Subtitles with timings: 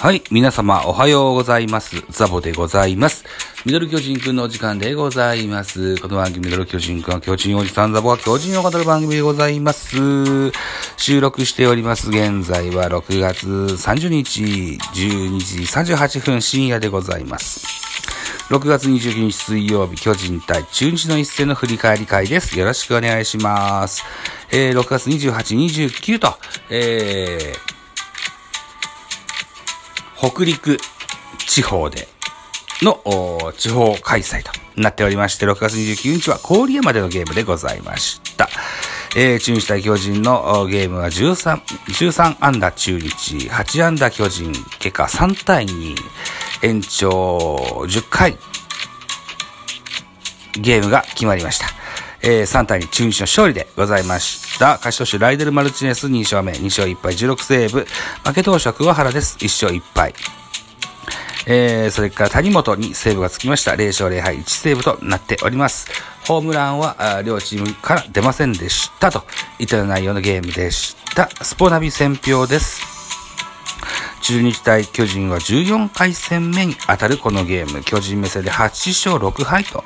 [0.00, 0.22] はい。
[0.30, 2.04] 皆様、おはようございます。
[2.10, 3.24] ザボでございます。
[3.66, 6.00] ミドル巨人くんのお時間でございます。
[6.00, 10.52] この番組、ミドル巨人くんは巨人おじさんザボは巨人を語る番組でございます。
[10.96, 12.10] 収録しております。
[12.10, 17.66] 現在は6月30日、12時38分深夜でございます。
[18.50, 22.56] 6月29日水曜日、巨人対中日の一戦の振り返り会です。
[22.56, 24.04] よろしくお願いします。
[24.52, 26.34] えー、6月28、29と、
[26.70, 27.77] えー、
[30.18, 30.78] 北陸
[31.46, 32.08] 地方で
[32.82, 38.48] の地方開催となっておりまして、6月29日は郡山でのゲームでございました。
[39.16, 45.96] えー、中日対巨人のゲームは13、13安打中日、8安打巨人、結果3対2、
[46.62, 47.46] 延長
[47.86, 48.36] 10回、
[50.60, 51.66] ゲームが決まりました。
[52.22, 54.72] えー、3対2中日の勝利でございました。
[54.76, 57.86] 勝ち投手ライデル・マルチネス2勝目、2勝1敗16セーブ。
[58.24, 59.36] 負け投手は桑原です。
[59.38, 60.14] 1勝1敗。
[61.46, 63.72] えー、それから谷本にセーブがつきました。
[63.72, 65.88] 0勝0敗1セーブとなっております。
[66.26, 69.24] ホームランは両チームから出ませんでしたと
[69.58, 71.30] いった内容のゲームでした。
[71.42, 72.98] スポナビ選票です。
[74.20, 79.84] 中日対巨人は14回戦目に当たるこのゲーム、巨人目線で8勝6敗と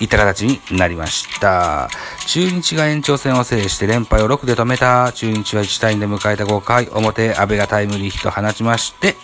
[0.00, 1.88] いった形になりました。
[2.26, 5.12] 中日が延長戦を制して連敗を6で止めた。
[5.12, 9.16] 中日は1対2で迎えた5回表、安倍がタイムリーヒット放ちまして、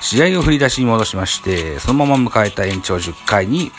[0.00, 3.70] 試合を振り出しに戻しまして、そのまま迎えた延長10回に、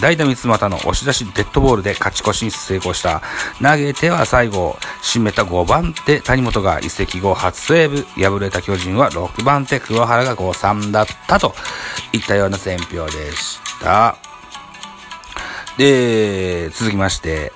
[0.00, 3.20] 代打三俣の押し出しデッドボールで勝ち越しに成功した。
[3.60, 8.06] 投げては最後、締めた5番手、谷本が移籍後初セーブ。
[8.22, 11.54] 敗れた巨人は6番手、桑原が5-3だったと
[12.12, 14.31] いったような選評でした。
[15.78, 17.52] で、続きまして、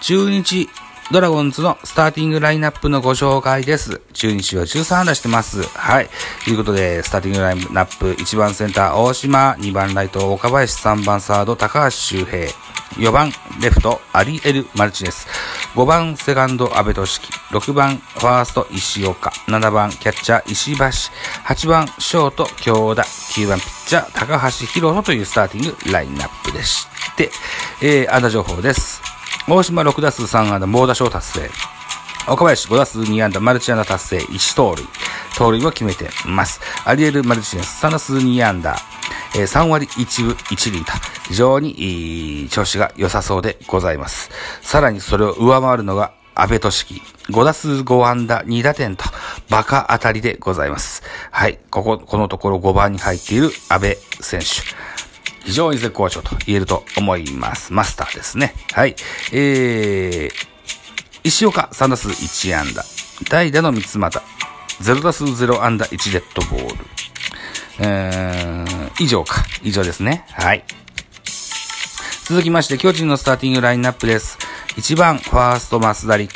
[0.00, 0.68] 中日
[1.10, 4.02] ドラゴンズのスターティングラインナップのご紹介です。
[4.12, 5.62] 中日は13安打してます。
[5.62, 6.10] はい。
[6.44, 12.48] ということで、スターティングラインナップ、1番センター大島、2番ライト岡林、3番サード高橋周平、
[12.96, 13.32] 4番
[13.62, 15.26] レフトアリエル・マルチネス、
[15.74, 27.30] 5番セカンド安部俊樹、6番ファースト石岡、7番キャッチャー石橋、8番ショート京田、9番ピッチャー高橋宏斗というスターティングラインナップでして、
[27.80, 29.00] えー、安打情報です。
[29.48, 31.50] 大島6打数3安打、猛打賞達成。
[32.30, 34.84] 岡林5打数2安打、マルチ安打達成、1盗塁。
[35.38, 36.60] 盗塁を決めてます。
[36.84, 38.76] アリエル・マルチネス3打数2安打、
[39.34, 40.92] えー3割1分1厘と、
[41.26, 44.30] 非常にいい調子が良さそうでございます。
[44.60, 47.02] さらにそれを上回るのが、安倍俊樹。
[47.30, 49.04] 5打数5安打2打点と、
[49.50, 51.02] バカ当たりでございます。
[51.30, 51.58] はい。
[51.70, 54.46] ここ、このところ5番に入っている安倍選手。
[55.44, 57.72] 非常に絶好調と言えると思います。
[57.72, 58.54] マスターですね。
[58.72, 58.94] はい。
[59.32, 60.48] えー、
[61.24, 62.84] 石岡3打数1安打。
[63.28, 64.22] 代打の三俣。
[64.80, 66.84] 0打数0安打1デッドボール。
[67.80, 69.44] えー、以上か。
[69.62, 70.24] 以上ですね。
[70.30, 70.64] はい。
[72.26, 74.38] 続きまして、巨人のスターティングラインナップです。
[74.78, 76.32] 1番、ファースト、増田陸。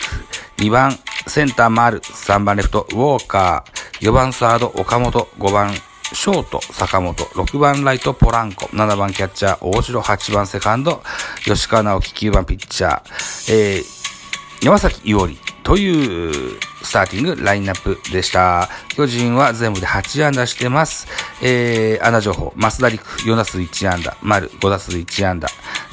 [0.56, 0.98] 2番、
[1.28, 2.00] センター、丸。
[2.00, 4.08] 3番、レフト、ウォーカー。
[4.08, 5.28] 4番、サード、岡本。
[5.38, 5.72] 5番、
[6.12, 7.22] ショート、坂本。
[7.22, 8.64] 6番、ライト、ポランコ。
[8.66, 10.00] 7番、キャッチャー、大城。
[10.02, 11.04] 8番、セカンド、
[11.44, 12.30] 吉川直樹。
[12.30, 13.02] 9番、ピッチャー。
[13.48, 18.68] えー、山崎伊織というスターティングラインナップでした。
[18.88, 21.06] 巨人は全部で8安打してます。
[21.40, 25.48] えー、安打情報、増田陸4打数1安打、丸5打数1安打、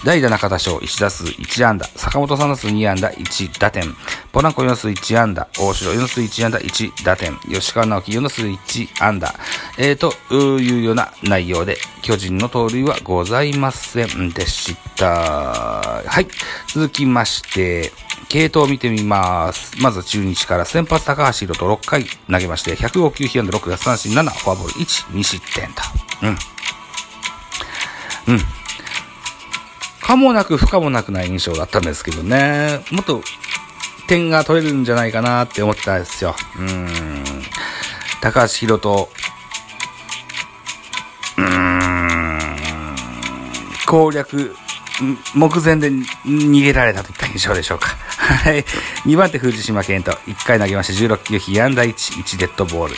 [0.06, 3.84] 代打中田翔1打数1安打、坂本3打数2安打1打点、
[4.32, 9.36] ポランコ4打数1安打、大城4打数1安打1打点、吉川直樹4打数1安打、
[9.78, 10.14] えーと、
[10.60, 15.10] いうような内容で、巨人の盗塁はございませんでした。
[15.10, 16.28] はい。
[16.68, 17.92] 続きまして、
[18.30, 19.82] 系統を見てみます。
[19.82, 25.82] まず中日から先発高橋宏と6回投げまして、105球被安打6奪三振7、フォアボール1、2失点と。
[26.24, 26.28] う
[28.32, 28.36] ん。
[28.36, 28.59] うん。
[30.10, 32.84] 可もなく不可もなくない印象だったんですけどね。
[32.90, 33.22] もっと
[34.08, 36.36] 点が取れるんじゃないかなって思ってたんですよ。
[36.58, 37.24] うん。
[38.20, 39.10] 高橋宏と、
[41.38, 42.58] うーん、
[43.86, 44.56] 攻略、
[45.36, 47.90] 目前で逃げられたといった印象でしょうか。
[48.30, 48.64] はい。
[49.06, 50.12] 2番手藤島健人。
[50.12, 52.96] 1回投げまして16球、被安打1、1デッドボール。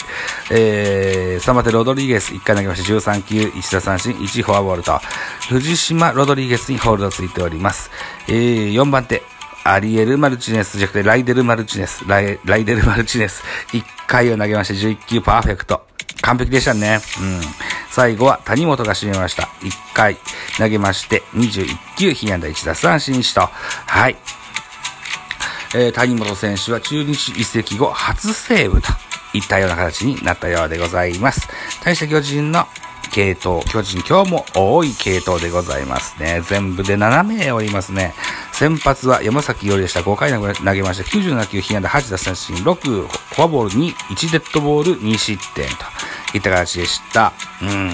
[0.52, 2.34] えー、3番手ロドリゲス。
[2.34, 5.00] 1回投げまして13球、1打三振、1フォアボールと、
[5.50, 7.92] 藤島ロドリゲスにホールドついております。
[8.28, 9.24] えー、4番手、
[9.64, 12.04] アリエル・マルチネスじゃなくて、ライデル・マルチネス。
[12.08, 13.42] ライライデル・マルチネス。
[13.72, 15.82] 1回を投げまして11球パーフェクト。
[16.22, 17.00] 完璧でしたね。
[17.22, 17.42] うん。
[17.90, 19.44] 最後は谷本が締めました。
[19.62, 20.18] 1回
[20.58, 21.68] 投げまして21
[21.98, 23.50] 球、被安打1打三振1と。
[23.88, 24.16] はい。
[25.74, 28.90] えー、谷本選手は中日移籍後初セーブと
[29.34, 31.48] いったような形になったようでございます。
[31.84, 32.66] 対して巨人の
[33.12, 36.42] 系統、巨人今日も多い系統でございますね。
[36.48, 38.14] 全部で7名おりますね。
[38.54, 40.02] 先発は山崎よりでした。
[40.02, 40.40] 5回投
[40.74, 41.04] げました。
[41.04, 45.74] 97球、被安打8奪三振、6、フォアボール2、1デッドボール、2失点と
[46.38, 47.34] いった形でした。
[47.62, 47.92] うん。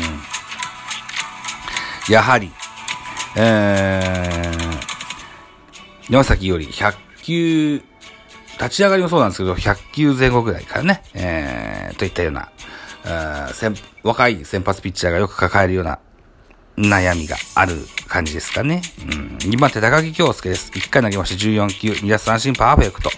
[2.09, 2.51] やはり、
[3.35, 7.81] えー、山崎より100球、
[8.59, 12.49] 立ち上がりもそうなんですけど、100球前後ぐらいからね、えー、といったような、
[14.03, 15.99] 若い先発ピッチャーがよく抱えるような
[16.77, 17.75] 悩みがある
[18.07, 18.81] 感じですかね。
[19.01, 19.37] うん。
[19.39, 20.71] 2番手高木京介です。
[20.71, 23.09] 1回投げまして14球、2奪三振パーフェクト。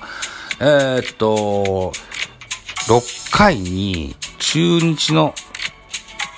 [0.60, 1.94] えー、っと、
[2.88, 5.36] 6回に中日の、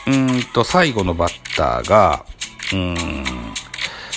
[0.08, 2.26] うんと、最後のバッターが、
[2.74, 2.96] うん、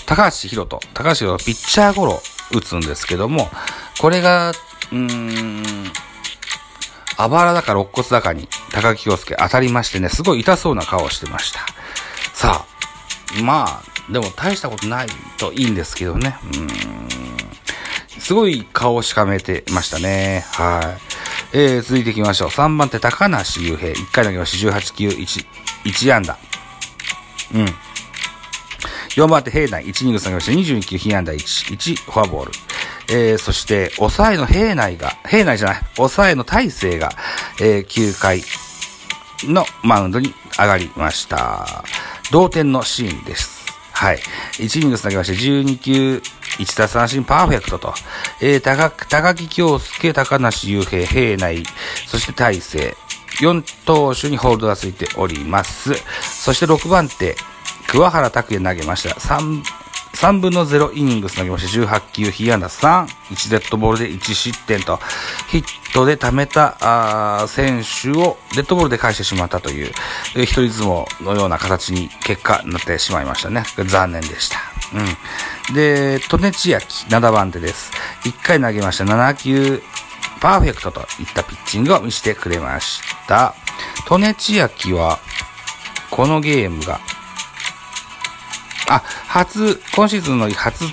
[0.07, 0.81] 高橋宏斗。
[0.93, 2.21] 高橋宏斗、ピッチャーゴロ
[2.55, 3.51] 打つんですけども、
[4.01, 4.53] これが、
[4.93, 5.63] うん、
[7.17, 11.61] あばらだか肋骨だかに高木京介当たりましてね、すごい痛そうな顔をしてました。
[12.33, 15.09] さあ、まあ、でも大したことない
[15.39, 16.37] といいんですけどね。
[16.45, 16.69] うん。
[18.21, 20.45] すごい顔をしかめてましたね。
[20.53, 20.97] は
[21.53, 21.57] い。
[21.57, 22.49] えー、続いていきましょう。
[22.49, 23.93] 3番手高梨雄平。
[23.93, 25.47] 1回投げまして18球1、
[25.85, 26.37] 1安打。
[27.55, 27.67] うん。
[29.17, 29.85] 4番手平内。
[29.85, 32.53] 1イニング下げまして22球被安打1、1フォアボール。
[33.09, 37.13] えー、そして、抑えの平内が、平内じゃない、抑えの大勢が、
[37.61, 38.43] えー、9回
[39.45, 41.85] のマウンドに上がりました。
[42.33, 43.65] 同点のシーンです。
[43.93, 44.19] はい。
[44.55, 46.23] 1イニング繋げまして、12球、
[46.59, 47.95] 1打三振パーフェクトと、
[48.41, 51.63] えー、高、高木京介、高梨雄平、平内、
[52.07, 52.97] そして大勢、
[53.41, 55.93] 4投手にホールドがついております。
[56.23, 57.37] そして6番手、
[57.95, 59.15] 桑原拓也投げました。
[59.15, 59.63] 3
[60.15, 64.99] 3分の0イニングつなげまして18球、被安打3、1デッドボールで1失点と、
[65.49, 69.93] ヒットで貯めたあ選手をデッドボールで返してしまったという、
[70.37, 73.65] えー、一人相撲のような形に結果になってしまいましたね。
[73.87, 74.59] 残念でした。
[75.69, 75.75] うん。
[75.75, 77.93] で、トネチヤキ、7番手です。
[78.23, 79.83] 1回投げました7球、
[80.41, 83.55] パーフェクトといったピッチングを見せてくれました。
[84.07, 85.19] トネチヤキは、
[86.11, 87.01] このゲームが
[88.89, 90.85] あ、初、今シーズンの初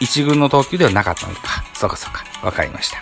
[0.00, 1.64] 一軍の投球ではなかったのか。
[1.74, 2.24] そうかそうか。
[2.42, 2.98] わかりました。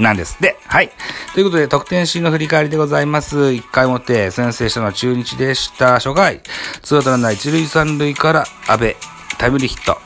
[0.00, 0.58] なんですって。
[0.66, 0.90] はい。
[1.34, 3.36] ということで、得点シーンの振り返りでございます。
[3.36, 5.94] 1回もって先制したのは中日でした。
[5.94, 6.40] 初回、
[6.82, 8.96] ツーアウトランナー一塁三塁から安倍、
[9.38, 9.98] タイムリーヒット。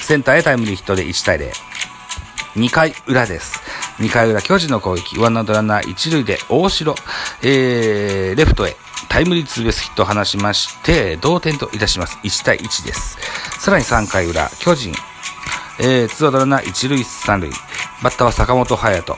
[0.00, 1.50] センターへタイムリーヒットで1対0。
[2.56, 3.60] 2回裏です。
[3.98, 6.94] 2回裏、巨人の攻撃、ワンアウトランナー一塁で大城、
[7.42, 8.76] えー、レフトへ、
[9.08, 12.18] タイムリーツーベースヒットを放しまして、同点といたします。
[12.22, 13.18] 1対1です。
[13.60, 14.94] さらに3回裏、巨人、
[15.78, 17.50] えー、ツーアウトランナー一塁三塁。
[18.02, 19.16] バッターは坂本隼人。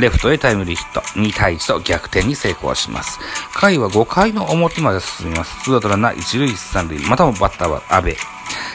[0.00, 1.00] レフトへタイムリーヒット。
[1.18, 3.18] 2対1と逆転に成功します。
[3.54, 5.64] 回は5回の表まで進みます。
[5.64, 6.98] ツーアウトランナー一塁三塁。
[7.08, 8.14] またもバッターは阿部。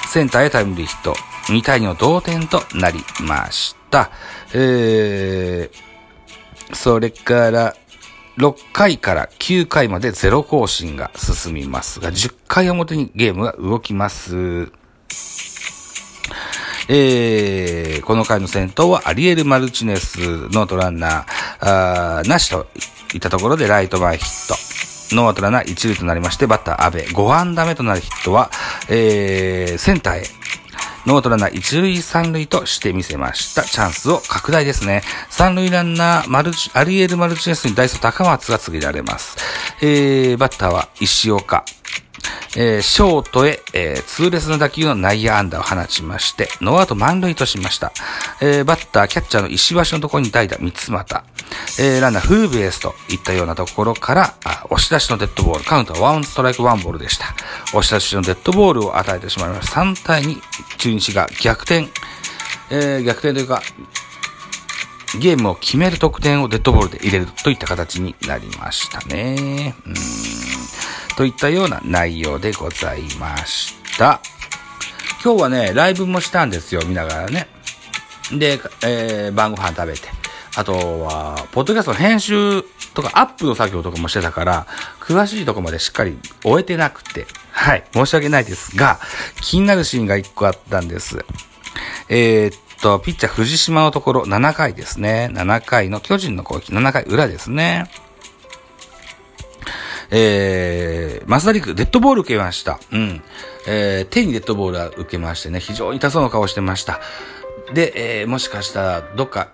[0.07, 1.15] センターへタイムリーヒット。
[1.47, 4.11] 2対2の同点となりました。
[4.53, 7.75] えー、それから、
[8.37, 14.71] 6回から9回までゼロ更新が進みますが、10回表にゲームが動きます。
[16.89, 22.67] えー、この回の先頭はアリエル・マルチネスノーアウトランナー、なしと
[23.13, 24.67] いったところでライト前ヒット。
[25.15, 27.03] ノーアウトランナー1塁となりまして、バッター、アベ。
[27.03, 28.51] 5安打目となるヒットは、
[28.89, 30.23] えー、センターへ
[31.07, 33.63] ノーアウトランナー一塁三塁としてみせました。
[33.63, 35.03] チャンスを拡大ですね。
[35.29, 39.37] 三塁ランナー、マルチ、アリエル・マルチネスにダイソー高松が告げられます。
[39.81, 41.63] えー、バッターは石岡。
[42.59, 47.91] えー、ショートへ、えー、痛烈な打球の内野安打を放ちまして、ノーアウト満塁としました。
[48.41, 51.23] えー、バッター、キャッチャーの石橋のところに代打、三つ股。
[51.79, 57.27] えー、ランナー、フーベースといったようなところから、あ押し出しのデッドボール、カウントはワンストライクワンボールでした。
[57.77, 59.81] 押し出しのデッドボールを与えてしまいました。
[59.81, 60.41] 3対2、
[60.77, 61.89] 中日が逆転、
[62.71, 63.61] えー、逆転というか、
[65.19, 69.75] ゲームを決める得点をデッドボールで入れるといった形になりましたね。
[69.85, 70.36] うん
[71.17, 74.21] といったような内容でございました。
[75.23, 77.47] 今日はね、ライブもしたんですよ、見ながらね。
[78.31, 80.01] で、えー、晩ご飯食べて。
[80.55, 82.61] あとは、ポッドキャストの編集
[82.93, 84.67] とかアップの作業とかもしてたから、
[84.99, 88.99] 詳しいとこまでしっかり終えてなくて、はい、申し訳ないですが、
[89.41, 91.25] 気になるシーンが1個あったんです。
[92.09, 95.31] えー、っと、ピッチャー藤島のところ7回ですね。
[95.33, 97.89] 7回の巨人の攻撃、7回裏ですね。
[100.11, 102.79] えー、マスダリク、デッドボール受けました。
[102.91, 103.21] うん。
[103.67, 107.01] えー、手にデッドボールは受けましてね、非常に痛そうな顔してました。
[107.73, 109.49] で、えー、もしかしたら、どっか、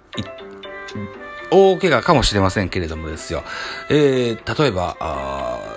[1.50, 3.44] 大怪我かもしれませんけれどもですよ。
[3.90, 5.73] えー、例えば、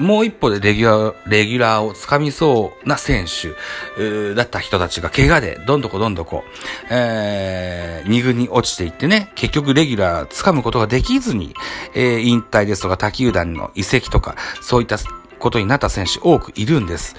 [0.00, 6.42] もう一歩でレギュラー、レギュラーをつかみそうな選手、だった人たちが怪我でどんどこどんどこ、
[6.90, 11.54] えー、二軍に落ちていってね、結局レギュラーつかむことができずに、
[11.94, 14.96] えー、引退ですとか他球団の移籍とか、そういった
[15.38, 17.14] ことになった選手多くいるんです。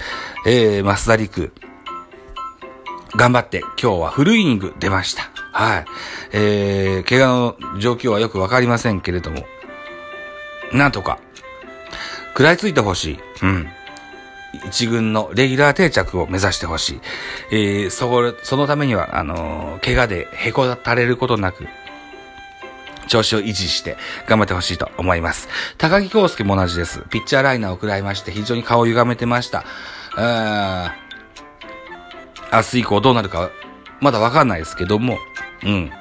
[0.47, 1.53] えー、増田陸、
[3.15, 5.29] 頑張って今日はフルイニング出ました。
[5.51, 5.85] はい。
[6.31, 9.45] えー、怪我の状況はよくわかりませんけれども、
[10.71, 11.19] なんとか、
[12.31, 13.19] 食らいついてほしい。
[13.43, 13.67] うん。
[14.67, 17.01] 一軍のレギュラー定着を目指してほしい。
[17.51, 21.67] えー、そこ、そのためには、あのー、怪我でへこたれることなく、
[23.07, 23.97] 調子を維持して
[24.27, 25.47] 頑張ってほしいと思います。
[25.77, 27.03] 高木康介も同じです。
[27.09, 29.65] ピッチャーライナーを食らいまして非常に顔を歪めてました。
[32.53, 33.49] 明日以降どうなるか
[34.01, 35.17] まだわかんないですけども、
[35.63, 35.91] うん。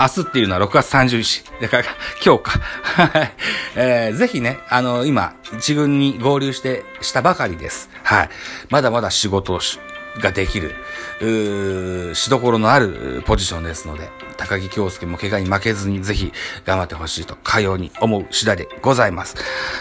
[0.00, 1.44] 明日っていうのは6月30日。
[1.60, 1.84] だから、
[2.24, 2.58] 今日か。
[2.58, 3.32] はい。
[3.76, 7.90] えー、ぜひね、あの、今、一軍に合流して、したばかりです。
[8.02, 8.30] はい。
[8.70, 9.78] まだまだ仕事をし、
[10.18, 10.74] ができる、
[11.20, 16.32] うしどころのあるポジションですので、高木京介も怪我に負けずにぜひ
[16.64, 19.36] 頑張ってほしいと、かように思う次第でございます。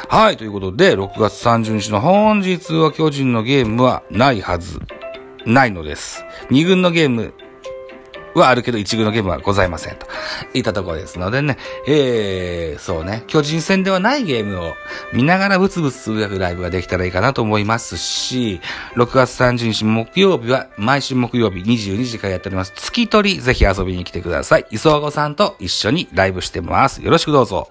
[0.09, 4.81] はい、ということで、6月30日の本日は巨人のゲームはないはず、
[5.45, 6.25] ないのです。
[6.51, 7.33] 2軍のゲーム
[8.36, 9.95] はあるけど、一軍のゲームはございません。
[9.95, 10.07] と
[10.53, 11.57] いったところですのでね、
[11.88, 14.74] えー、そうね、巨人戦ではないゲームを
[15.13, 18.62] 見ながらブツブツつぶやくライブができたらいいかなと思いますし、
[18.95, 22.74] 6月30日木曜日は毎週木曜日22時からやっております。
[22.75, 24.65] 月取り、ぜひ遊びに来てください。
[24.71, 27.03] 磯和子さんと一緒にライブしてます。
[27.03, 27.67] よろしくどうぞ。